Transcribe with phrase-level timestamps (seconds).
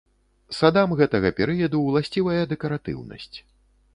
[0.59, 3.33] Садам гэтага перыяду ўласцівая дэкаратыўнасць.